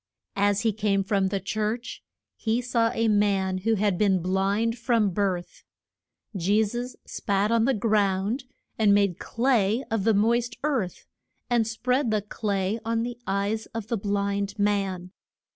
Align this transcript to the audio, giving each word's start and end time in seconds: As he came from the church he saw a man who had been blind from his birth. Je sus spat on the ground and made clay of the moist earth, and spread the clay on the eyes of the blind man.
As 0.39 0.61
he 0.61 0.73
came 0.73 1.03
from 1.03 1.27
the 1.27 1.39
church 1.39 2.03
he 2.35 2.59
saw 2.59 2.89
a 2.89 3.07
man 3.07 3.59
who 3.59 3.75
had 3.75 3.99
been 3.99 4.19
blind 4.19 4.75
from 4.75 5.09
his 5.09 5.13
birth. 5.13 5.63
Je 6.35 6.63
sus 6.63 6.95
spat 7.05 7.51
on 7.51 7.65
the 7.65 7.73
ground 7.75 8.45
and 8.79 8.95
made 8.95 9.19
clay 9.19 9.83
of 9.91 10.03
the 10.03 10.15
moist 10.15 10.57
earth, 10.63 11.05
and 11.51 11.67
spread 11.67 12.09
the 12.09 12.23
clay 12.23 12.79
on 12.83 13.03
the 13.03 13.19
eyes 13.27 13.67
of 13.77 13.89
the 13.89 13.97
blind 13.97 14.57
man. 14.57 15.11